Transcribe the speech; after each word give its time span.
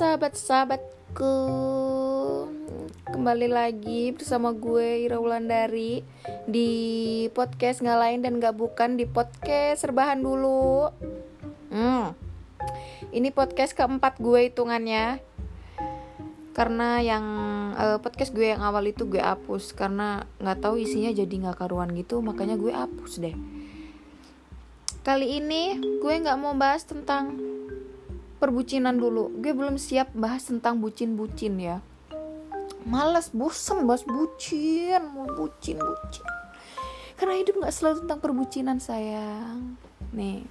sahabat-sahabatku. 0.00 1.36
Kembali 3.04 3.52
lagi 3.52 4.16
bersama 4.16 4.56
gue 4.56 5.04
Ira 5.04 5.20
Wulandari 5.20 6.00
Di 6.48 6.72
podcast 7.36 7.84
nggak 7.84 8.00
lain 8.00 8.18
dan 8.24 8.40
nggak 8.40 8.56
bukan 8.56 8.96
di 8.96 9.04
podcast 9.04 9.84
serbahan 9.84 10.24
dulu. 10.24 10.88
Hmm. 11.68 12.16
Ini 13.12 13.28
podcast 13.28 13.76
keempat 13.76 14.24
gue 14.24 14.48
hitungannya. 14.48 15.20
Karena 16.56 17.04
yang 17.04 17.24
uh, 17.76 18.00
podcast 18.00 18.32
gue 18.32 18.56
yang 18.56 18.64
awal 18.64 18.88
itu 18.88 19.04
gue 19.04 19.20
hapus. 19.20 19.76
Karena 19.76 20.24
nggak 20.40 20.64
tahu 20.64 20.80
isinya 20.80 21.12
jadi 21.12 21.28
nggak 21.28 21.60
karuan 21.60 21.92
gitu 21.92 22.24
Makanya 22.24 22.56
gue 22.56 22.72
hapus 22.72 23.20
deh. 23.20 23.36
Kali 25.04 25.44
ini 25.44 25.76
gue 26.00 26.14
nggak 26.24 26.40
mau 26.40 26.56
bahas 26.56 26.88
tentang 26.88 27.50
perbucinan 28.40 28.96
dulu. 28.96 29.28
Gue 29.38 29.52
belum 29.52 29.76
siap 29.76 30.16
bahas 30.16 30.48
tentang 30.48 30.80
bucin-bucin 30.80 31.60
ya. 31.60 31.84
Malas 32.88 33.28
bosan 33.36 33.84
bahas 33.84 34.02
bucin 34.08 35.04
mau 35.12 35.28
bucin 35.28 35.76
bucin. 35.76 36.26
Karena 37.20 37.36
hidup 37.36 37.60
nggak 37.60 37.74
selalu 37.76 38.08
tentang 38.08 38.20
perbucinan 38.24 38.78
sayang. 38.80 39.76
Nih. 40.16 40.48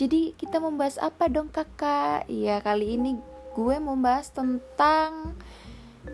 Jadi 0.00 0.32
kita 0.40 0.56
membahas 0.56 0.96
apa 0.96 1.28
dong 1.28 1.52
kakak? 1.52 2.24
Iya 2.32 2.64
kali 2.64 2.96
ini 2.96 3.20
gue 3.52 3.76
membahas 3.76 4.32
tentang 4.32 5.36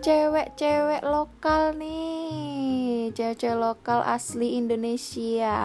cewek-cewek 0.00 1.02
lokal 1.06 1.76
nih. 1.76 3.12
Cewek-cewek 3.12 3.58
lokal 3.58 4.00
asli 4.02 4.58
Indonesia. 4.58 5.56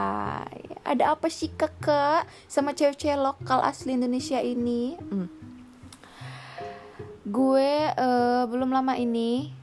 Ada 0.85 1.15
apa 1.15 1.31
sih 1.31 1.49
kakak 1.53 2.29
sama 2.45 2.75
cewek-cewek 2.75 3.17
lokal 3.17 3.63
asli 3.63 3.95
Indonesia 3.95 4.41
ini? 4.41 4.97
Hmm. 4.97 5.29
gue 7.29 7.93
uh, 7.93 8.49
belum 8.49 8.73
lama 8.73 8.97
ini 8.97 9.53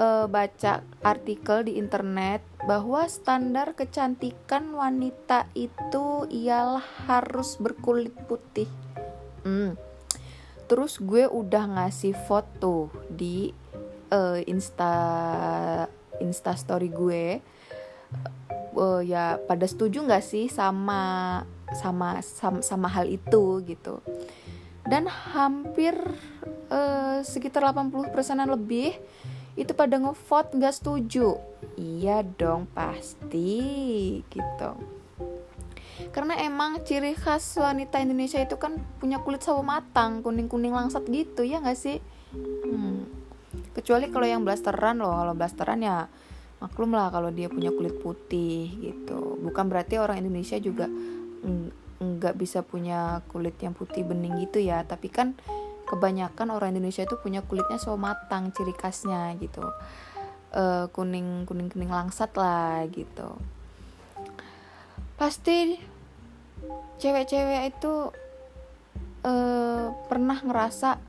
uh, 0.00 0.24
baca 0.24 0.80
artikel 1.04 1.68
di 1.68 1.76
internet 1.76 2.40
bahwa 2.64 3.04
standar 3.04 3.76
kecantikan 3.76 4.72
wanita 4.72 5.44
itu 5.52 6.24
ialah 6.32 6.84
harus 7.04 7.60
berkulit 7.60 8.16
putih. 8.24 8.68
Hmm. 9.46 9.78
terus 10.66 10.98
gue 10.98 11.30
udah 11.30 11.78
ngasih 11.78 12.18
foto 12.26 12.90
di 13.06 13.54
uh, 14.10 14.38
insta 14.46 14.94
insta 16.20 16.52
story 16.56 16.88
gue 16.88 17.40
uh, 18.76 19.00
ya 19.02 19.40
pada 19.48 19.64
setuju 19.64 20.04
nggak 20.04 20.24
sih 20.24 20.46
sama 20.52 21.42
sama 21.74 22.22
sama 22.22 22.60
sama 22.62 22.88
hal 22.92 23.08
itu 23.10 23.64
gitu. 23.66 23.98
Dan 24.86 25.10
hampir 25.10 25.98
uh, 26.70 27.18
sekitar 27.26 27.66
80 27.74 28.14
persenan 28.14 28.46
lebih 28.46 28.94
itu 29.58 29.72
pada 29.74 29.98
ngevote 29.98 30.54
nggak 30.54 30.76
setuju. 30.76 31.40
Iya 31.74 32.22
dong 32.22 32.70
pasti 32.70 33.58
gitu. 34.30 34.70
Karena 36.12 36.38
emang 36.38 36.84
ciri 36.86 37.16
khas 37.16 37.56
wanita 37.58 37.98
Indonesia 37.98 38.38
itu 38.38 38.54
kan 38.60 38.78
punya 39.02 39.18
kulit 39.24 39.42
sawo 39.42 39.64
matang 39.64 40.22
kuning 40.22 40.46
kuning 40.46 40.70
langsat 40.70 41.02
gitu 41.08 41.42
ya 41.42 41.58
nggak 41.58 41.74
sih? 41.74 41.98
Hmm 42.62 43.15
kecuali 43.76 44.08
kalau 44.08 44.24
yang 44.24 44.40
blasteran 44.40 44.96
loh 45.04 45.12
kalau 45.12 45.36
blasteran 45.36 45.84
ya 45.84 46.08
maklum 46.56 46.96
lah 46.96 47.12
kalau 47.12 47.28
dia 47.28 47.52
punya 47.52 47.68
kulit 47.68 48.00
putih 48.00 48.72
gitu. 48.80 49.36
Bukan 49.44 49.68
berarti 49.68 50.00
orang 50.00 50.24
Indonesia 50.24 50.56
juga 50.56 50.88
nggak 51.96 52.34
bisa 52.36 52.64
punya 52.64 53.20
kulit 53.28 53.60
yang 53.60 53.76
putih 53.76 54.08
bening 54.08 54.40
gitu 54.48 54.64
ya. 54.64 54.80
Tapi 54.88 55.12
kan 55.12 55.36
kebanyakan 55.84 56.50
orang 56.50 56.72
Indonesia 56.72 57.04
itu 57.04 57.20
punya 57.20 57.44
kulitnya 57.44 57.76
so 57.76 57.94
matang 58.00 58.50
ciri 58.56 58.72
khasnya 58.72 59.36
gitu. 59.36 59.62
Uh, 60.56 60.88
kuning 60.96 61.44
kuning 61.44 61.68
kuning 61.68 61.92
langsat 61.92 62.32
lah 62.32 62.80
gitu. 62.88 63.36
Pasti 65.20 65.76
cewek-cewek 66.96 67.76
itu 67.76 67.94
uh, 69.28 69.86
pernah 70.08 70.40
ngerasa 70.40 71.05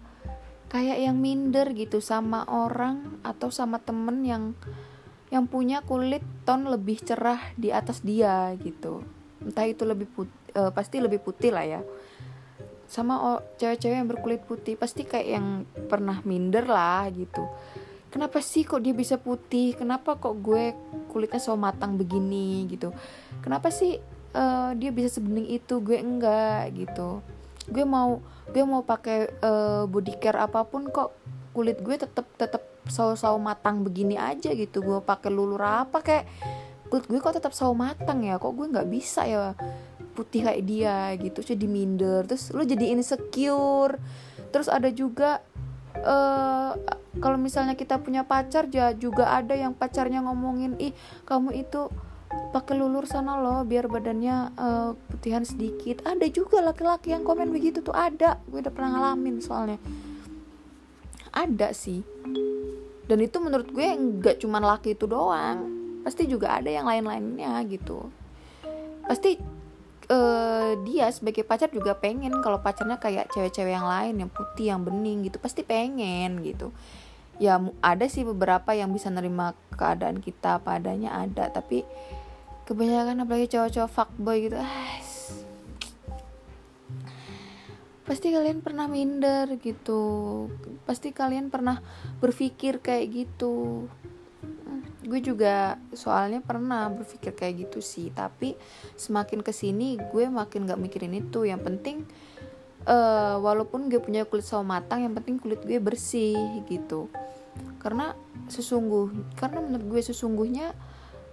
kayak 0.68 1.00
yang 1.00 1.18
minder 1.20 1.72
gitu 1.72 2.04
sama 2.04 2.44
orang 2.48 3.24
atau 3.24 3.48
sama 3.48 3.80
temen 3.80 4.24
yang 4.28 4.44
yang 5.28 5.48
punya 5.48 5.84
kulit 5.84 6.24
ton 6.48 6.68
lebih 6.68 7.04
cerah 7.04 7.40
di 7.60 7.72
atas 7.72 8.04
dia 8.04 8.52
gitu. 8.60 9.04
Entah 9.44 9.68
itu 9.68 9.84
lebih 9.84 10.08
putih 10.08 10.36
uh, 10.56 10.72
pasti 10.72 11.04
lebih 11.04 11.20
putih 11.20 11.52
lah 11.52 11.66
ya. 11.68 11.82
Sama 12.88 13.44
cewek-cewek 13.60 14.00
yang 14.00 14.08
berkulit 14.08 14.42
putih 14.48 14.80
pasti 14.80 15.04
kayak 15.04 15.28
yang 15.28 15.48
pernah 15.92 16.24
minder 16.24 16.64
lah 16.64 17.12
gitu. 17.12 17.44
Kenapa 18.08 18.40
sih 18.40 18.64
kok 18.64 18.80
dia 18.80 18.96
bisa 18.96 19.20
putih? 19.20 19.76
Kenapa 19.76 20.16
kok 20.16 20.40
gue 20.40 20.72
kulitnya 21.12 21.44
so 21.44 21.60
matang 21.60 22.00
begini 22.00 22.64
gitu? 22.72 22.96
Kenapa 23.44 23.68
sih 23.68 24.00
uh, 24.32 24.72
dia 24.80 24.96
bisa 24.96 25.20
sebening 25.20 25.52
itu? 25.52 25.84
Gue 25.84 26.00
enggak 26.00 26.72
gitu 26.72 27.20
gue 27.68 27.86
mau 27.86 28.24
gue 28.48 28.64
mau 28.64 28.82
pakai 28.84 29.40
uh, 29.44 29.84
body 29.88 30.18
care 30.20 30.40
apa 30.40 30.64
pun 30.68 30.88
kok. 30.88 31.14
Kulit 31.52 31.82
gue 31.82 31.98
tetep 31.98 32.26
tetep 32.38 32.64
sawo-sawo 32.88 33.42
matang 33.42 33.84
begini 33.84 34.16
aja 34.16 34.54
gitu. 34.54 34.84
Gue 34.84 35.00
pakai 35.04 35.30
lulur 35.34 35.62
apa 35.62 36.00
kayak 36.02 36.26
kulit 36.88 37.06
gue 37.10 37.20
kok 37.20 37.36
tetap 37.36 37.52
sawo 37.52 37.76
matang 37.76 38.24
ya? 38.24 38.40
Kok 38.40 38.54
gue 38.54 38.68
nggak 38.72 38.90
bisa 38.90 39.28
ya 39.28 39.54
putih 40.16 40.48
kayak 40.48 40.64
dia 40.64 41.12
gitu? 41.20 41.40
Jadi 41.44 41.66
minder. 41.66 42.24
Terus 42.26 42.54
lo 42.56 42.64
jadi 42.64 42.94
insecure. 42.94 44.00
Terus 44.54 44.72
ada 44.72 44.88
juga 44.94 45.44
uh, 46.06 46.72
kalau 47.18 47.38
misalnya 47.38 47.74
kita 47.74 47.98
punya 47.98 48.22
pacar 48.22 48.70
ya 48.70 48.94
juga 48.94 49.34
ada 49.34 49.58
yang 49.58 49.74
pacarnya 49.74 50.22
ngomongin 50.22 50.78
ih 50.78 50.94
kamu 51.26 51.66
itu 51.66 51.90
pakai 52.58 52.74
lulur 52.74 53.06
sana 53.06 53.38
loh 53.38 53.62
biar 53.62 53.86
badannya 53.86 54.58
uh, 54.58 54.92
putihan 55.14 55.46
sedikit. 55.46 56.02
Ada 56.02 56.26
juga 56.34 56.66
laki-laki 56.66 57.14
yang 57.14 57.22
komen 57.22 57.54
begitu 57.54 57.86
tuh 57.86 57.94
ada. 57.94 58.42
Gue 58.50 58.66
udah 58.66 58.74
pernah 58.74 58.98
ngalamin 58.98 59.38
soalnya. 59.38 59.78
Ada 61.30 61.70
sih. 61.78 62.02
Dan 63.06 63.22
itu 63.22 63.38
menurut 63.38 63.70
gue 63.70 63.86
nggak 63.86 64.42
cuma 64.42 64.58
laki 64.58 64.98
itu 64.98 65.06
doang. 65.06 65.70
Pasti 66.02 66.26
juga 66.26 66.58
ada 66.58 66.66
yang 66.66 66.90
lain-lainnya 66.90 67.62
gitu. 67.70 68.10
Pasti 69.06 69.38
uh, 70.10 70.74
dia 70.82 71.14
sebagai 71.14 71.46
pacar 71.46 71.70
juga 71.70 71.94
pengen 71.94 72.42
kalau 72.42 72.58
pacarnya 72.58 72.98
kayak 72.98 73.30
cewek-cewek 73.38 73.78
yang 73.78 73.86
lain 73.86 74.26
yang 74.26 74.32
putih 74.34 74.74
yang 74.74 74.82
bening 74.82 75.30
gitu. 75.30 75.38
Pasti 75.38 75.62
pengen 75.62 76.42
gitu. 76.42 76.74
Ya 77.38 77.62
ada 77.86 78.10
sih 78.10 78.26
beberapa 78.26 78.74
yang 78.74 78.90
bisa 78.90 79.14
nerima 79.14 79.54
keadaan 79.78 80.26
kita 80.26 80.58
padanya 80.66 81.22
ada. 81.22 81.54
Tapi 81.54 81.86
kebanyakan 82.68 83.24
apalagi 83.24 83.48
cowok-cowok 83.56 83.92
fuckboy 83.92 84.52
gitu 84.52 84.60
pasti 88.08 88.32
kalian 88.32 88.64
pernah 88.64 88.88
minder 88.88 89.60
gitu. 89.60 90.48
Pasti 90.88 91.12
kalian 91.12 91.52
pernah 91.52 91.84
berpikir 92.24 92.80
kayak 92.80 93.06
gitu. 93.12 93.86
Gue 95.04 95.20
juga 95.20 95.76
soalnya 95.92 96.40
pernah 96.40 96.88
berpikir 96.88 97.36
kayak 97.36 97.68
gitu 97.68 97.80
sih 97.84 98.10
tapi 98.16 98.56
semakin 98.96 99.44
ke 99.44 99.52
sini 99.52 100.00
gue 100.00 100.32
makin 100.32 100.64
gak 100.64 100.80
mikirin 100.80 101.20
itu. 101.20 101.44
Yang 101.44 101.62
penting 101.68 101.98
uh, 102.88 103.44
walaupun 103.44 103.92
gue 103.92 104.00
punya 104.00 104.24
kulit 104.24 104.48
sawo 104.48 104.64
matang 104.64 105.04
yang 105.04 105.12
penting 105.12 105.36
kulit 105.36 105.60
gue 105.68 105.78
bersih 105.84 106.64
gitu. 106.72 107.12
Karena 107.84 108.16
sesungguh 108.48 109.36
karena 109.36 109.60
menurut 109.60 110.00
gue 110.00 110.02
sesungguhnya 110.08 110.72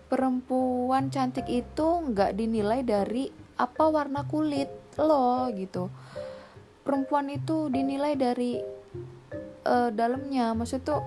perempuan 0.08 1.08
cantik 1.08 1.48
itu 1.48 1.88
nggak 2.10 2.36
dinilai 2.36 2.84
dari 2.84 3.30
apa 3.56 3.84
warna 3.88 4.26
kulit 4.26 4.68
lo 5.00 5.48
gitu. 5.54 5.90
Perempuan 6.84 7.32
itu 7.32 7.72
dinilai 7.72 8.14
dari 8.14 8.60
uh, 9.64 9.90
dalamnya. 9.90 10.52
Maksud 10.52 10.80
tuh 10.84 11.00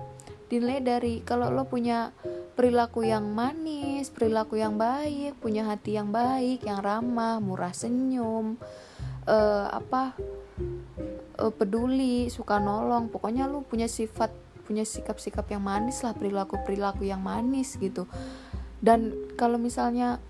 dinilai 0.48 0.80
dari 0.80 1.20
kalau 1.22 1.52
lo 1.52 1.68
punya 1.68 2.10
perilaku 2.58 3.06
yang 3.06 3.22
manis 3.38 4.10
perilaku 4.10 4.58
yang 4.58 4.74
baik 4.74 5.38
punya 5.38 5.62
hati 5.62 5.94
yang 5.94 6.10
baik 6.10 6.66
yang 6.66 6.82
ramah 6.82 7.38
murah 7.38 7.70
senyum 7.70 8.58
uh, 9.30 9.66
apa 9.70 10.18
uh, 11.38 11.52
peduli 11.54 12.26
suka 12.32 12.58
nolong. 12.58 13.12
Pokoknya 13.12 13.46
lo 13.46 13.62
punya 13.62 13.86
sifat 13.86 14.34
punya 14.66 14.84
sikap-sikap 14.84 15.48
yang 15.48 15.64
manis 15.64 16.04
lah 16.04 16.12
perilaku 16.12 16.60
perilaku 16.60 17.08
yang 17.08 17.24
manis 17.24 17.80
gitu 17.80 18.04
dan 18.78 19.14
kalau 19.34 19.58
misalnya 19.58 20.22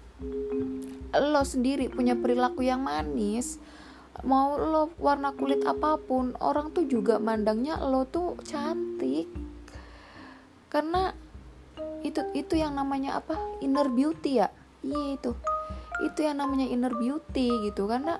lo 1.14 1.42
sendiri 1.44 1.88
punya 1.88 2.18
perilaku 2.18 2.64
yang 2.64 2.84
manis 2.84 3.60
mau 4.26 4.58
lo 4.58 4.90
warna 4.98 5.30
kulit 5.30 5.62
apa 5.62 5.94
pun 6.00 6.34
orang 6.42 6.74
tuh 6.74 6.90
juga 6.90 7.22
mandangnya 7.22 7.78
lo 7.78 8.02
tuh 8.08 8.34
cantik. 8.42 9.30
Karena 10.66 11.14
itu 12.02 12.26
itu 12.34 12.58
yang 12.58 12.74
namanya 12.74 13.22
apa? 13.22 13.38
Inner 13.62 13.86
beauty 13.86 14.42
ya? 14.42 14.50
Iya 14.82 15.14
itu. 15.14 15.32
Itu 16.02 16.26
yang 16.26 16.42
namanya 16.42 16.66
inner 16.66 16.94
beauty 16.98 17.70
gitu. 17.70 17.86
Karena 17.86 18.18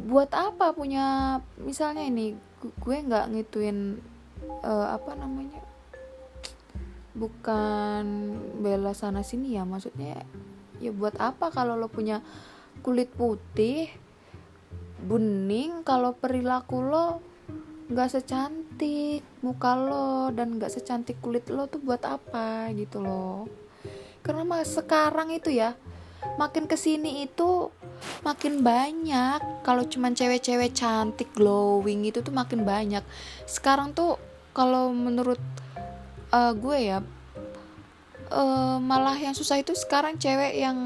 buat 0.00 0.32
apa 0.34 0.74
punya 0.74 1.38
misalnya 1.60 2.02
ini 2.02 2.34
gue 2.60 2.96
nggak 3.04 3.30
ngituin 3.30 4.00
uh, 4.64 4.96
apa 4.96 5.12
namanya 5.12 5.60
bukan 7.14 8.04
bela 8.62 8.94
sana 8.94 9.26
sini 9.26 9.58
ya 9.58 9.66
maksudnya 9.66 10.22
ya 10.78 10.90
buat 10.94 11.18
apa 11.18 11.50
kalau 11.50 11.74
lo 11.74 11.90
punya 11.90 12.22
kulit 12.80 13.10
putih 13.12 13.90
bening 15.02 15.82
kalau 15.82 16.14
perilaku 16.14 16.80
lo 16.80 17.06
nggak 17.90 18.10
secantik 18.14 19.26
muka 19.42 19.74
lo 19.74 20.30
dan 20.30 20.56
nggak 20.56 20.70
secantik 20.70 21.18
kulit 21.18 21.50
lo 21.50 21.66
tuh 21.66 21.82
buat 21.82 22.00
apa 22.06 22.70
gitu 22.78 23.02
loh 23.02 23.50
karena 24.22 24.46
mas 24.46 24.70
sekarang 24.70 25.34
itu 25.34 25.50
ya 25.50 25.74
makin 26.36 26.68
ke 26.68 26.76
sini 26.76 27.24
itu 27.24 27.72
makin 28.24 28.60
banyak. 28.64 29.64
Kalau 29.64 29.84
cuman 29.84 30.12
cewek-cewek 30.16 30.72
cantik 30.76 31.32
glowing 31.36 32.04
itu 32.04 32.20
tuh 32.20 32.32
makin 32.32 32.64
banyak. 32.64 33.04
Sekarang 33.48 33.92
tuh 33.96 34.20
kalau 34.52 34.92
menurut 34.92 35.40
uh, 36.32 36.52
gue 36.54 36.78
ya 36.78 36.98
uh, 38.30 38.76
malah 38.80 39.18
yang 39.18 39.34
susah 39.34 39.60
itu 39.60 39.74
sekarang 39.76 40.16
cewek 40.16 40.56
yang 40.58 40.78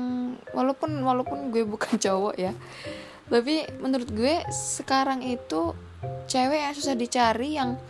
walaupun 0.53 1.01
walaupun 1.05 1.53
gue 1.53 1.63
bukan 1.65 1.97
cowok 2.05 2.35
ya 2.37 2.53
tapi 3.29 3.65
menurut 3.81 4.09
gue 4.13 4.45
sekarang 4.53 5.25
itu 5.25 5.73
cewek 6.29 6.61
yang 6.61 6.75
susah 6.77 6.97
dicari 6.97 7.57
yang 7.57 7.81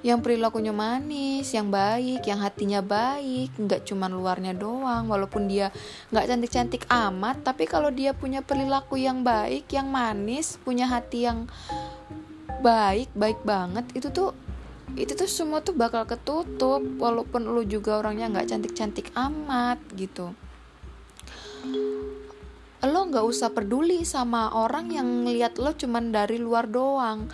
yang 0.00 0.24
perilakunya 0.24 0.72
manis, 0.72 1.52
yang 1.52 1.68
baik, 1.68 2.24
yang 2.24 2.40
hatinya 2.40 2.80
baik, 2.80 3.52
nggak 3.60 3.84
cuma 3.84 4.08
luarnya 4.08 4.56
doang. 4.56 5.12
Walaupun 5.12 5.44
dia 5.44 5.68
nggak 6.08 6.24
cantik-cantik 6.24 6.88
amat, 6.88 7.44
tapi 7.44 7.68
kalau 7.68 7.92
dia 7.92 8.16
punya 8.16 8.40
perilaku 8.40 8.96
yang 8.96 9.20
baik, 9.20 9.68
yang 9.68 9.92
manis, 9.92 10.56
punya 10.56 10.88
hati 10.88 11.28
yang 11.28 11.44
baik, 12.64 13.12
baik 13.12 13.44
banget, 13.44 13.84
itu 13.92 14.08
tuh 14.08 14.32
itu 14.98 15.12
tuh 15.14 15.30
semua 15.30 15.62
tuh 15.62 15.76
bakal 15.76 16.06
ketutup 16.08 16.82
walaupun 16.98 17.46
lu 17.46 17.62
juga 17.66 18.00
orangnya 18.00 18.30
nggak 18.30 18.48
cantik-cantik 18.50 19.12
amat 19.14 19.78
gitu. 19.94 20.34
Lo 22.80 23.00
nggak 23.06 23.26
usah 23.26 23.52
peduli 23.52 24.02
sama 24.08 24.50
orang 24.56 24.88
yang 24.90 25.28
ngeliat 25.28 25.60
lo 25.60 25.76
cuman 25.76 26.10
dari 26.10 26.40
luar 26.40 26.66
doang. 26.66 27.28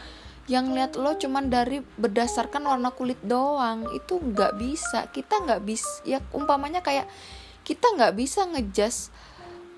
Yang 0.47 0.67
lihat 0.75 0.93
lo 0.99 1.15
cuman 1.19 1.51
dari 1.51 1.83
berdasarkan 1.83 2.67
warna 2.67 2.91
kulit 2.91 3.19
doang. 3.23 3.87
Itu 3.95 4.19
nggak 4.19 4.53
bisa. 4.59 5.07
Kita 5.11 5.43
nggak 5.43 5.63
bisa 5.63 6.03
ya 6.03 6.19
umpamanya 6.35 6.83
kayak 6.83 7.07
kita 7.67 7.95
nggak 7.95 8.15
bisa 8.15 8.47
ngejas 8.47 9.11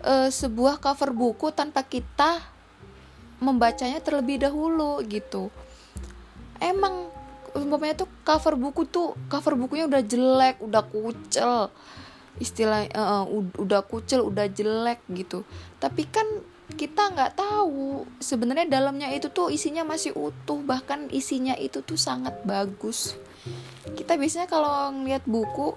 uh, 0.05 0.29
sebuah 0.29 0.81
cover 0.81 1.13
buku 1.13 1.53
tanpa 1.53 1.85
kita 1.85 2.41
membacanya 3.39 4.03
terlebih 4.03 4.43
dahulu 4.43 5.01
gitu. 5.07 5.49
Emang 6.59 7.18
umpamanya 7.57 8.05
tuh 8.05 8.11
cover 8.27 8.59
buku 8.59 8.89
tuh 8.89 9.15
cover 9.31 9.55
bukunya 9.57 9.89
udah 9.89 10.03
jelek 10.05 10.57
udah 10.61 10.83
kucel. 10.85 11.73
Istilah 12.39 12.87
uh, 12.95 13.25
udah 13.59 13.83
kucel 13.87 14.27
udah 14.27 14.47
jelek 14.51 15.03
gitu. 15.11 15.43
Tapi 15.81 16.07
kan 16.09 16.27
kita 16.77 17.17
nggak 17.17 17.41
tahu 17.41 18.05
sebenarnya 18.21 18.69
dalamnya 18.69 19.09
itu 19.17 19.33
tuh 19.33 19.49
isinya 19.49 19.89
masih 19.89 20.13
utuh 20.13 20.61
bahkan 20.61 21.09
isinya 21.09 21.57
itu 21.57 21.81
tuh 21.81 21.97
sangat 21.97 22.37
bagus. 22.45 23.17
Kita 23.97 24.21
biasanya 24.21 24.51
kalau 24.51 24.93
ngeliat 24.93 25.25
buku 25.25 25.73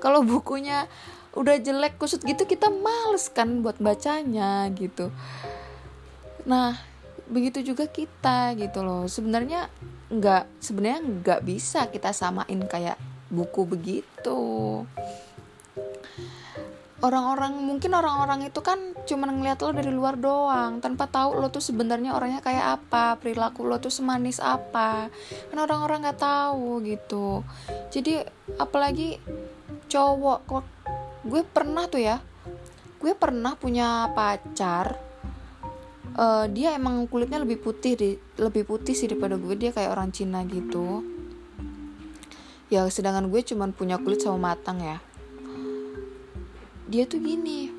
kalau 0.00 0.24
bukunya 0.32 0.88
udah 1.32 1.56
jelek 1.56 1.96
kusut 1.96 2.20
gitu 2.24 2.44
kita 2.44 2.68
males 2.68 3.32
kan 3.32 3.60
buat 3.60 3.80
bacanya 3.80 4.68
gitu. 4.76 5.08
Nah 6.44 6.91
begitu 7.32 7.72
juga 7.74 7.88
kita 7.88 8.52
gitu 8.60 8.84
loh. 8.84 9.08
Sebenarnya 9.08 9.72
nggak 10.12 10.60
sebenarnya 10.60 11.00
nggak 11.00 11.40
bisa 11.42 11.88
kita 11.88 12.12
samain 12.12 12.60
kayak 12.68 13.00
buku 13.32 13.64
begitu. 13.64 14.40
Orang-orang 17.02 17.58
mungkin 17.66 17.98
orang-orang 17.98 18.46
itu 18.46 18.62
kan 18.62 18.78
cuma 19.10 19.26
ngeliat 19.26 19.58
lo 19.58 19.74
dari 19.74 19.90
luar 19.90 20.14
doang 20.14 20.78
tanpa 20.78 21.10
tahu 21.10 21.34
lo 21.34 21.50
tuh 21.50 21.58
sebenarnya 21.58 22.14
orangnya 22.14 22.38
kayak 22.38 22.78
apa 22.78 23.18
perilaku 23.18 23.66
lo 23.66 23.82
tuh 23.82 23.90
semanis 23.90 24.38
apa. 24.38 25.10
Kan 25.50 25.58
orang-orang 25.58 26.06
nggak 26.06 26.20
tahu 26.22 26.78
gitu. 26.86 27.42
Jadi 27.90 28.22
apalagi 28.54 29.18
cowok 29.90 30.38
gue 31.26 31.42
pernah 31.42 31.90
tuh 31.90 32.02
ya 32.02 32.22
gue 33.02 33.12
pernah 33.18 33.58
punya 33.58 34.14
pacar 34.14 35.11
uh, 36.16 36.46
dia 36.48 36.76
emang 36.76 37.04
kulitnya 37.08 37.40
lebih 37.42 37.60
putih 37.60 37.94
di 37.96 38.10
lebih 38.40 38.64
putih 38.68 38.96
sih 38.96 39.08
daripada 39.08 39.36
gue. 39.36 39.54
Dia 39.56 39.70
kayak 39.72 39.92
orang 39.92 40.10
Cina 40.10 40.42
gitu. 40.48 41.04
Ya 42.72 42.88
sedangkan 42.88 43.28
gue 43.28 43.40
cuman 43.44 43.76
punya 43.76 44.00
kulit 44.00 44.24
sama 44.24 44.52
matang 44.52 44.80
ya. 44.80 44.98
Dia 46.88 47.04
tuh 47.08 47.20
gini 47.20 47.72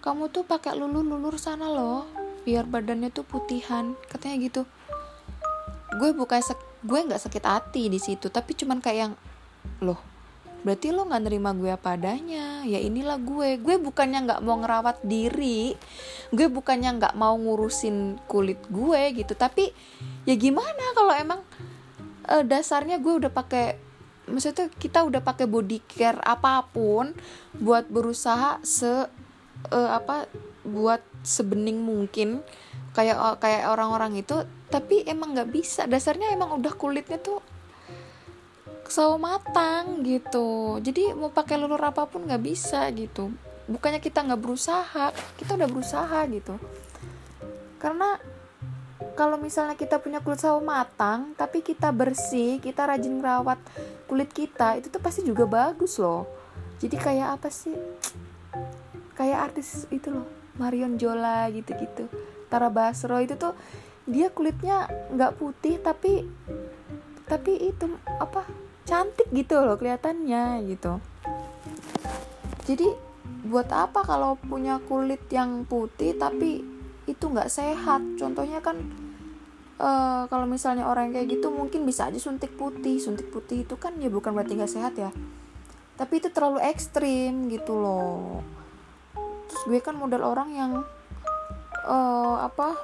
kamu 0.00 0.32
tuh 0.32 0.48
pakai 0.48 0.80
lulur 0.80 1.04
lulur 1.04 1.36
sana 1.36 1.68
loh 1.68 2.08
biar 2.48 2.64
badannya 2.64 3.12
tuh 3.12 3.22
putihan 3.22 3.94
katanya 4.08 4.36
gitu. 4.48 4.62
Gue 6.00 6.16
bukan 6.16 6.40
gue 6.80 7.00
nggak 7.04 7.20
sakit 7.20 7.44
hati 7.44 7.92
di 7.92 8.00
situ 8.00 8.32
tapi 8.32 8.56
cuman 8.56 8.80
kayak 8.80 8.98
yang 8.98 9.14
loh 9.84 10.09
berarti 10.60 10.92
lo 10.92 11.08
nggak 11.08 11.22
nerima 11.24 11.50
gue 11.56 11.70
apa 11.72 11.96
adanya. 11.96 12.62
Ya 12.64 12.78
inilah 12.80 13.16
gue. 13.20 13.56
Gue 13.60 13.76
bukannya 13.80 14.26
nggak 14.28 14.40
mau 14.44 14.56
ngerawat 14.60 15.02
diri. 15.04 15.74
Gue 16.30 16.46
bukannya 16.46 17.00
nggak 17.00 17.14
mau 17.16 17.34
ngurusin 17.36 18.20
kulit 18.28 18.60
gue 18.68 19.00
gitu. 19.16 19.32
Tapi 19.34 19.72
ya 20.28 20.34
gimana 20.36 20.84
kalau 20.92 21.12
emang 21.16 21.40
uh, 22.28 22.44
dasarnya 22.44 23.00
gue 23.00 23.26
udah 23.26 23.32
pakai 23.32 23.76
maksudnya 24.30 24.70
kita 24.70 25.02
udah 25.02 25.26
pakai 25.26 25.50
body 25.50 25.82
care 25.90 26.22
apa 26.22 26.62
pun 26.70 27.10
buat 27.58 27.90
berusaha 27.90 28.62
se 28.62 28.86
uh, 28.86 29.90
apa 29.90 30.30
buat 30.62 31.02
sebening 31.26 31.82
mungkin 31.82 32.44
kayak 32.94 33.42
kayak 33.42 33.70
orang-orang 33.70 34.20
itu. 34.20 34.46
Tapi 34.70 35.02
emang 35.08 35.34
nggak 35.34 35.50
bisa. 35.50 35.90
Dasarnya 35.90 36.30
emang 36.30 36.54
udah 36.60 36.70
kulitnya 36.78 37.18
tuh 37.18 37.42
sawo 38.90 39.16
matang 39.16 40.02
gitu. 40.02 40.78
Jadi 40.82 41.14
mau 41.14 41.30
pakai 41.30 41.56
lulur 41.56 41.80
apa 41.80 42.04
pun 42.10 42.26
nggak 42.26 42.42
bisa 42.42 42.90
gitu. 42.92 43.30
Bukannya 43.70 44.02
kita 44.02 44.26
nggak 44.26 44.40
berusaha 44.42 45.14
kita 45.38 45.54
udah 45.54 45.68
berusaha 45.70 46.18
gitu. 46.28 46.58
Karena 47.78 48.18
kalau 49.16 49.40
misalnya 49.40 49.78
kita 49.78 50.02
punya 50.02 50.20
kulit 50.20 50.42
sawo 50.42 50.60
matang 50.60 51.32
tapi 51.38 51.64
kita 51.64 51.88
bersih 51.94 52.60
kita 52.60 52.84
rajin 52.84 53.20
merawat 53.20 53.56
kulit 54.10 54.28
kita 54.32 54.76
itu 54.76 54.92
tuh 54.92 55.00
pasti 55.00 55.22
juga 55.22 55.46
bagus 55.46 55.96
loh. 56.02 56.26
Jadi 56.82 56.96
kayak 56.98 57.40
apa 57.40 57.48
sih? 57.48 57.76
Kayak 59.14 59.52
artis 59.52 59.86
itu 59.92 60.10
loh 60.10 60.40
Marion 60.60 61.00
Jola 61.00 61.48
gitu-gitu 61.48 62.08
Tara 62.52 62.68
Basro 62.68 63.16
itu 63.22 63.38
tuh 63.40 63.56
dia 64.04 64.28
kulitnya 64.28 64.90
nggak 65.14 65.38
putih 65.38 65.80
tapi 65.80 66.26
tapi 67.24 67.52
itu 67.62 67.86
apa 68.18 68.42
cantik 68.90 69.30
gitu 69.30 69.54
loh 69.62 69.78
kelihatannya 69.78 70.66
gitu. 70.66 70.98
Jadi 72.66 72.90
buat 73.46 73.70
apa 73.70 74.02
kalau 74.02 74.34
punya 74.34 74.82
kulit 74.90 75.30
yang 75.30 75.62
putih 75.62 76.18
tapi 76.18 76.66
itu 77.06 77.24
nggak 77.30 77.46
sehat? 77.46 78.02
Contohnya 78.18 78.58
kan 78.58 78.82
uh, 79.78 80.26
kalau 80.26 80.50
misalnya 80.50 80.90
orang 80.90 81.14
kayak 81.14 81.38
gitu 81.38 81.54
mungkin 81.54 81.86
bisa 81.86 82.10
aja 82.10 82.18
suntik 82.18 82.58
putih. 82.58 82.98
Suntik 82.98 83.30
putih 83.30 83.62
itu 83.62 83.78
kan 83.78 83.94
ya 84.02 84.10
bukan 84.10 84.34
berarti 84.34 84.58
nggak 84.58 84.74
sehat 84.74 84.98
ya. 84.98 85.14
Tapi 85.94 86.18
itu 86.18 86.34
terlalu 86.34 86.58
ekstrim 86.66 87.46
gitu 87.46 87.78
loh. 87.78 88.42
Terus 89.46 89.62
gue 89.70 89.78
kan 89.78 89.94
model 89.94 90.26
orang 90.26 90.50
yang 90.50 90.72
uh, 91.86 92.36
apa 92.42 92.74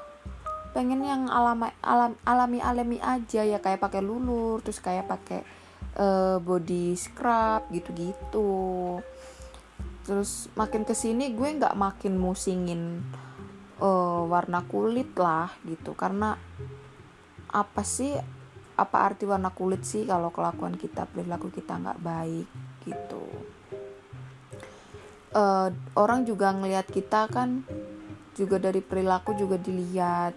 pengen 0.70 1.00
yang 1.02 1.26
alami 1.32 1.72
alam, 1.82 2.14
alami 2.22 2.58
alami 2.62 2.98
aja 3.02 3.42
ya. 3.42 3.58
Kayak 3.58 3.82
pakai 3.82 4.06
lulur 4.06 4.62
terus 4.62 4.78
kayak 4.78 5.10
pakai 5.10 5.55
uh, 5.97 6.38
body 6.41 6.95
scrub 6.95 7.69
gitu-gitu. 7.73 9.00
Terus 10.07 10.47
makin 10.55 10.87
ke 10.87 10.95
sini 10.95 11.35
gue 11.35 11.49
nggak 11.59 11.75
makin 11.75 12.15
musingin 12.15 13.03
uh, 13.83 14.23
warna 14.29 14.62
kulit 14.69 15.11
lah 15.19 15.50
gitu. 15.67 15.97
Karena 15.99 16.37
apa 17.50 17.83
sih 17.83 18.15
apa 18.76 18.97
arti 19.00 19.25
warna 19.25 19.49
kulit 19.50 19.83
sih 19.83 20.05
kalau 20.05 20.29
kelakuan 20.29 20.76
kita 20.76 21.09
perilaku 21.09 21.49
kita 21.49 21.81
nggak 21.81 22.00
baik 22.05 22.49
gitu. 22.85 23.25
Uh, 25.37 25.69
orang 25.99 26.25
juga 26.25 26.49
ngelihat 26.55 26.88
kita 26.88 27.29
kan 27.29 27.61
juga 28.37 28.57
dari 28.61 28.81
perilaku 28.85 29.37
juga 29.37 29.57
dilihat 29.61 30.33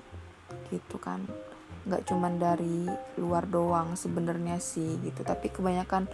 gitu 0.71 0.99
kan 0.99 1.23
nggak 1.89 2.05
cuman 2.05 2.37
dari 2.37 2.85
luar 3.17 3.49
doang 3.49 3.97
sebenarnya 3.97 4.61
sih 4.61 5.01
gitu. 5.01 5.25
Tapi 5.25 5.49
kebanyakan 5.49 6.05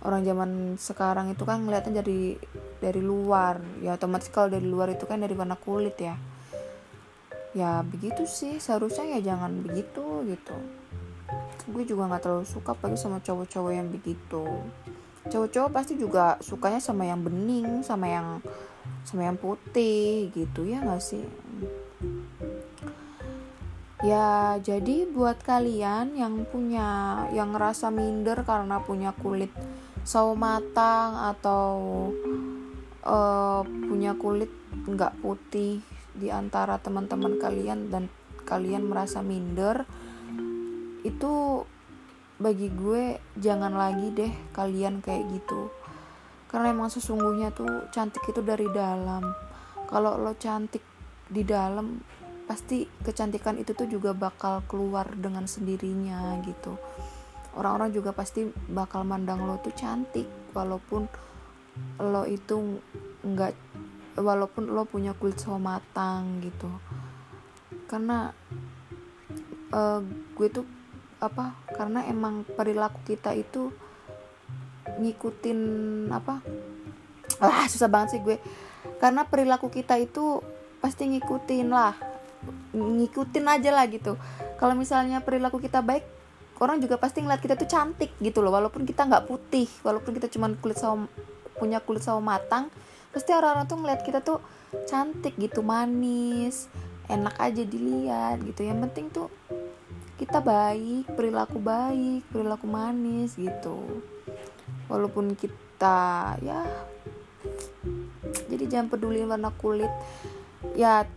orang 0.00 0.24
zaman 0.24 0.50
sekarang 0.80 1.28
itu 1.28 1.44
kan 1.44 1.60
ngeliatnya 1.60 2.00
dari 2.00 2.40
dari 2.80 3.02
luar. 3.04 3.60
Ya 3.84 3.94
otomatis 4.00 4.32
kalau 4.32 4.48
dari 4.48 4.64
luar 4.64 4.96
itu 4.96 5.04
kan 5.04 5.20
dari 5.20 5.36
warna 5.36 5.60
kulit 5.60 6.00
ya. 6.00 6.16
Ya 7.52 7.84
begitu 7.84 8.24
sih. 8.24 8.56
Seharusnya 8.56 9.20
ya 9.20 9.34
jangan 9.34 9.60
begitu 9.60 10.24
gitu. 10.24 10.56
Gue 11.70 11.84
juga 11.84 12.08
nggak 12.08 12.22
terlalu 12.24 12.46
suka 12.48 12.72
pagi 12.72 12.96
sama 12.96 13.20
cowok-cowok 13.20 13.72
yang 13.76 13.92
begitu. 13.92 14.42
Cowok-cowok 15.28 15.70
pasti 15.70 16.00
juga 16.00 16.40
sukanya 16.40 16.80
sama 16.80 17.04
yang 17.04 17.20
bening 17.20 17.84
sama 17.84 18.08
yang 18.08 18.40
sama 19.04 19.28
yang 19.28 19.36
putih 19.36 20.32
gitu. 20.32 20.64
Ya 20.64 20.80
nggak 20.80 21.04
sih 21.04 21.22
ya 24.00 24.56
jadi 24.60 25.04
buat 25.08 25.44
kalian 25.44 26.16
yang 26.16 26.48
punya 26.48 27.22
yang 27.36 27.52
ngerasa 27.52 27.92
minder 27.92 28.40
karena 28.48 28.80
punya 28.80 29.12
kulit 29.12 29.52
sawo 30.08 30.32
matang 30.32 31.36
atau 31.36 31.76
uh, 33.04 33.60
punya 33.64 34.16
kulit 34.16 34.48
nggak 34.88 35.20
putih 35.20 35.84
di 36.16 36.32
antara 36.32 36.80
teman-teman 36.80 37.36
kalian 37.36 37.92
dan 37.92 38.08
kalian 38.48 38.88
merasa 38.88 39.20
minder 39.20 39.84
itu 41.04 41.64
bagi 42.40 42.72
gue 42.72 43.20
jangan 43.36 43.76
lagi 43.76 44.08
deh 44.16 44.32
kalian 44.56 45.04
kayak 45.04 45.28
gitu. 45.28 45.68
Karena 46.48 46.72
emang 46.72 46.88
sesungguhnya 46.88 47.52
tuh 47.52 47.86
cantik 47.92 48.24
itu 48.26 48.40
dari 48.40 48.66
dalam. 48.72 49.22
Kalau 49.86 50.16
lo 50.16 50.32
cantik 50.40 50.82
di 51.30 51.44
dalam 51.44 52.00
pasti 52.50 52.82
kecantikan 53.06 53.62
itu 53.62 53.78
tuh 53.78 53.86
juga 53.86 54.10
bakal 54.10 54.66
keluar 54.66 55.06
dengan 55.14 55.46
sendirinya 55.46 56.42
gitu. 56.42 56.74
Orang-orang 57.54 57.94
juga 57.94 58.10
pasti 58.10 58.42
bakal 58.66 59.06
mandang 59.06 59.46
lo 59.46 59.62
tuh 59.62 59.70
cantik 59.70 60.26
walaupun 60.50 61.06
lo 62.02 62.26
itu 62.26 62.82
nggak 63.22 63.54
walaupun 64.18 64.66
lo 64.66 64.82
punya 64.82 65.14
kulit 65.14 65.38
sawo 65.38 65.62
matang 65.62 66.42
gitu. 66.42 66.66
Karena 67.86 68.34
uh, 69.70 70.02
gue 70.34 70.48
tuh 70.50 70.66
apa 71.22 71.54
karena 71.70 72.02
emang 72.10 72.42
perilaku 72.42 73.14
kita 73.14 73.30
itu 73.30 73.70
ngikutin 74.98 75.60
apa 76.10 76.42
ah 77.46 77.70
susah 77.70 77.86
banget 77.86 78.18
sih 78.18 78.20
gue. 78.26 78.42
Karena 78.98 79.22
perilaku 79.22 79.70
kita 79.70 80.02
itu 80.02 80.42
pasti 80.82 81.06
ngikutin 81.14 81.70
lah 81.70 82.09
ngikutin 82.74 83.46
aja 83.46 83.70
lah 83.74 83.86
gitu. 83.90 84.14
Kalau 84.58 84.74
misalnya 84.78 85.22
perilaku 85.22 85.58
kita 85.58 85.82
baik 85.82 86.04
orang 86.60 86.78
juga 86.78 87.00
pasti 87.00 87.24
ngeliat 87.24 87.40
kita 87.40 87.56
tuh 87.56 87.66
cantik 87.66 88.14
gitu 88.20 88.44
loh. 88.44 88.54
Walaupun 88.54 88.84
kita 88.86 89.08
nggak 89.08 89.26
putih 89.26 89.66
walaupun 89.82 90.14
kita 90.14 90.28
cuma 90.30 90.52
kulit 90.60 90.78
sawo 90.78 91.08
punya 91.58 91.80
kulit 91.82 92.00
sawo 92.00 92.24
matang 92.24 92.72
pasti 93.10 93.34
orang-orang 93.34 93.66
tuh 93.68 93.78
ngeliat 93.82 94.00
kita 94.06 94.22
tuh 94.22 94.38
cantik 94.86 95.34
gitu 95.36 95.60
manis 95.66 96.70
enak 97.10 97.34
aja 97.42 97.62
dilihat 97.66 98.38
gitu. 98.46 98.62
Yang 98.62 98.78
penting 98.86 99.06
tuh 99.10 99.28
kita 100.20 100.38
baik 100.44 101.10
perilaku 101.16 101.58
baik 101.58 102.28
perilaku 102.30 102.68
manis 102.70 103.34
gitu. 103.34 104.04
Walaupun 104.86 105.34
kita 105.34 106.38
ya 106.44 106.60
jadi 108.46 108.64
jangan 108.68 108.92
peduli 108.92 109.24
warna 109.24 109.50
kulit. 109.56 109.90
Ya 110.76 111.08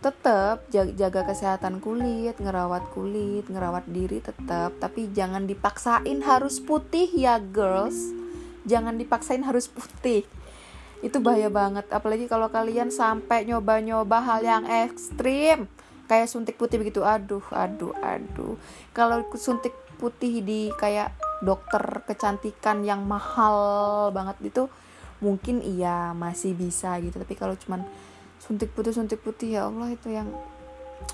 tetap 0.00 0.64
jaga, 0.72 1.20
kesehatan 1.28 1.84
kulit 1.84 2.32
ngerawat 2.40 2.88
kulit 2.96 3.44
ngerawat 3.52 3.84
diri 3.84 4.24
tetap 4.24 4.72
tapi 4.80 5.12
jangan 5.12 5.44
dipaksain 5.44 6.24
harus 6.24 6.56
putih 6.60 7.08
ya 7.12 7.36
girls. 7.36 8.16
Jangan 8.64 8.96
dipaksain 8.96 9.44
harus 9.44 9.68
putih. 9.68 10.24
Itu 11.00 11.20
bahaya 11.20 11.48
banget. 11.48 11.88
Apalagi 11.92 12.28
kalau 12.28 12.52
kalian 12.52 12.92
sampai 12.92 13.48
nyoba-nyoba 13.48 14.20
hal 14.20 14.40
yang 14.44 14.64
ekstrim. 14.68 15.68
Kayak 16.08 16.28
suntik 16.28 16.56
putih 16.60 16.80
begitu. 16.80 17.04
Aduh 17.04 17.44
aduh 17.52 17.96
aduh. 18.00 18.56
Kalau 18.92 19.24
suntik 19.36 19.72
putih 19.96 20.40
di 20.44 20.72
kayak 20.76 21.12
dokter 21.40 22.04
kecantikan 22.04 22.84
yang 22.84 23.04
mahal 23.04 24.08
banget 24.12 24.52
itu 24.52 24.68
mungkin 25.24 25.64
iya 25.64 26.12
masih 26.12 26.52
bisa 26.52 26.96
gitu. 27.00 27.16
Tapi 27.16 27.36
kalau 27.36 27.56
cuman 27.56 27.84
suntik 28.40 28.72
putih 28.72 28.96
suntik 28.96 29.20
putih 29.20 29.60
ya 29.60 29.68
Allah 29.68 29.92
itu 29.92 30.08
yang 30.08 30.32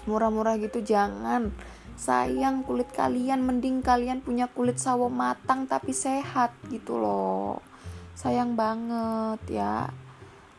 murah-murah 0.06 0.58
gitu. 0.62 0.80
Jangan. 0.82 1.50
Sayang 1.96 2.60
kulit 2.68 2.92
kalian 2.92 3.40
mending 3.40 3.80
kalian 3.80 4.20
punya 4.20 4.52
kulit 4.52 4.76
sawo 4.76 5.08
matang 5.08 5.64
tapi 5.64 5.96
sehat 5.96 6.52
gitu 6.68 7.00
loh. 7.00 7.64
Sayang 8.12 8.52
banget 8.52 9.40
ya. 9.48 9.88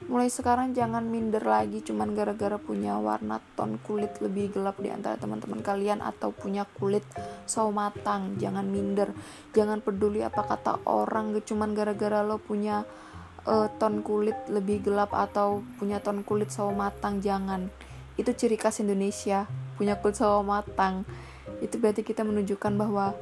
Mulai 0.08 0.32
sekarang 0.32 0.72
jangan 0.72 1.04
minder 1.04 1.44
lagi 1.44 1.84
cuman 1.84 2.16
gara-gara 2.16 2.56
punya 2.56 2.96
warna 2.98 3.44
ton 3.60 3.76
kulit 3.82 4.18
lebih 4.24 4.56
gelap 4.56 4.80
di 4.80 4.88
antara 4.88 5.20
teman-teman 5.20 5.60
kalian 5.62 6.00
atau 6.02 6.34
punya 6.34 6.66
kulit 6.66 7.06
sawo 7.46 7.70
matang. 7.70 8.34
Jangan 8.42 8.66
minder. 8.66 9.14
Jangan 9.54 9.86
peduli 9.86 10.26
apa 10.26 10.42
kata 10.42 10.90
orang 10.90 11.38
cuman 11.46 11.78
gara-gara 11.78 12.26
lo 12.26 12.42
punya 12.42 12.82
uh, 13.48 13.72
ton 13.80 14.04
kulit 14.04 14.36
lebih 14.52 14.84
gelap 14.84 15.16
atau 15.16 15.64
punya 15.80 16.04
ton 16.04 16.22
kulit 16.22 16.52
sawo 16.52 16.76
matang 16.76 17.24
jangan. 17.24 17.72
Itu 18.20 18.36
ciri 18.36 18.60
khas 18.60 18.84
Indonesia 18.84 19.48
punya 19.80 19.96
kulit 19.98 20.20
sawo 20.20 20.44
matang. 20.44 21.08
Itu 21.64 21.80
berarti 21.80 22.04
kita 22.04 22.28
menunjukkan 22.28 22.74
bahwa 22.76 23.16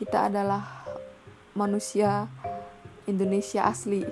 kita 0.00 0.32
adalah 0.32 0.64
manusia 1.52 2.26
Indonesia 3.04 3.68
asli. 3.68 4.02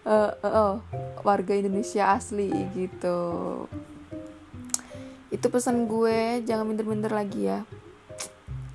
Uh, 0.00 0.32
uh, 0.40 0.48
uh, 0.48 0.74
warga 1.20 1.52
Indonesia 1.52 2.16
asli 2.16 2.48
gitu. 2.72 3.20
Itu 5.28 5.46
pesan 5.52 5.84
gue 5.84 6.40
jangan 6.42 6.64
minder-minder 6.64 7.12
lagi 7.12 7.52
ya 7.52 7.62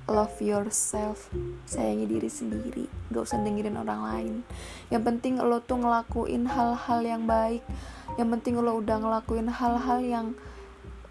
love 0.06 0.38
yourself 0.38 1.34
sayangi 1.66 2.06
diri 2.06 2.30
sendiri 2.30 2.86
gak 3.10 3.26
usah 3.26 3.38
dengerin 3.42 3.78
orang 3.78 4.02
lain. 4.02 4.34
Yang 4.90 5.02
penting 5.06 5.34
lo 5.38 5.62
tuh 5.62 5.78
ngelakuin 5.78 6.46
hal-hal 6.46 7.00
yang 7.02 7.22
baik. 7.26 7.62
Yang 8.18 8.28
penting 8.38 8.54
lo 8.58 8.78
udah 8.78 8.96
ngelakuin 8.98 9.48
hal-hal 9.50 10.00
yang 10.02 10.26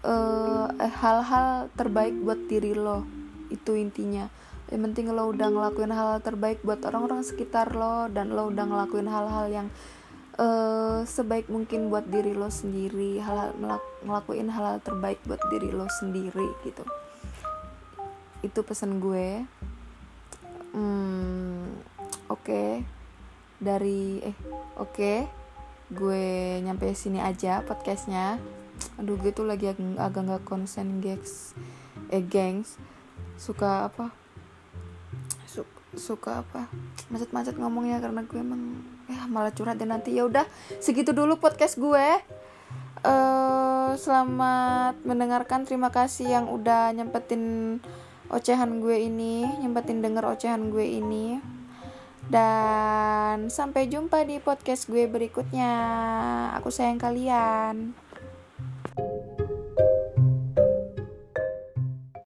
hal-hal 0.04 0.70
uh, 0.76 0.92
hal-hal 1.00 1.48
terbaik 1.76 2.14
buat 2.20 2.40
diri 2.48 2.76
lo. 2.76 3.04
Itu 3.48 3.76
intinya. 3.76 4.28
Yang 4.68 4.80
penting 4.92 5.06
lo 5.14 5.30
udah 5.30 5.48
ngelakuin 5.48 5.92
hal, 5.92 6.18
hal 6.18 6.20
terbaik 6.20 6.60
buat 6.66 6.82
orang-orang 6.84 7.22
sekitar 7.24 7.72
lo 7.72 8.12
dan 8.12 8.32
lo 8.32 8.50
udah 8.52 8.64
ngelakuin 8.66 9.08
hal-hal 9.08 9.46
yang 9.48 9.68
uh, 10.36 11.00
sebaik 11.06 11.48
mungkin 11.48 11.88
buat 11.88 12.08
diri 12.08 12.36
lo 12.36 12.52
sendiri. 12.52 13.24
Hal, 13.24 13.56
-hal 13.56 13.80
ngelakuin 14.04 14.52
hal-hal 14.52 14.78
terbaik 14.84 15.20
buat 15.24 15.40
diri 15.48 15.72
lo 15.72 15.88
sendiri 15.88 16.48
gitu 16.64 16.84
itu 18.44 18.60
pesan 18.60 18.98
gue. 19.00 19.44
Hmm, 20.76 21.72
oke. 22.28 22.44
Okay. 22.44 22.70
dari 23.56 24.20
eh 24.20 24.36
oke. 24.76 24.92
Okay. 24.92 25.18
gue 25.86 26.58
nyampe 26.66 26.90
sini 26.92 27.22
aja 27.22 27.62
podcastnya. 27.62 28.42
Aduh 28.98 29.16
gue 29.16 29.30
tuh 29.30 29.46
lagi 29.46 29.70
agak 29.70 30.22
nggak 30.26 30.42
konsen 30.44 31.00
gengs. 31.00 31.54
Eh 32.10 32.20
gengs. 32.20 32.76
Suka 33.38 33.88
apa? 33.88 34.12
Suka 35.96 36.44
apa? 36.44 36.68
Macet-macet 37.08 37.56
ngomongnya 37.56 38.04
karena 38.04 38.20
gue 38.28 38.36
emang 38.36 38.84
ya 39.08 39.24
malah 39.32 39.54
curhat 39.56 39.80
dan 39.80 39.96
nanti. 39.96 40.12
Ya 40.12 40.28
udah 40.28 40.44
segitu 40.78 41.16
dulu 41.16 41.40
podcast 41.40 41.80
gue. 41.80 42.06
Uh, 43.00 43.96
selamat 43.96 45.00
mendengarkan. 45.08 45.64
Terima 45.64 45.88
kasih 45.88 46.28
yang 46.36 46.52
udah 46.52 46.92
nyempetin 46.92 47.78
ocehan 48.30 48.78
gue 48.78 49.06
ini 49.06 49.46
nyempetin 49.62 50.00
denger 50.00 50.24
ocehan 50.36 50.70
gue 50.70 50.86
ini. 50.86 51.38
Dan 52.26 53.46
sampai 53.52 53.86
jumpa 53.86 54.26
di 54.26 54.42
podcast 54.42 54.90
gue 54.90 55.06
berikutnya. 55.06 55.72
Aku 56.58 56.74
sayang 56.74 56.98
kalian 56.98 58.05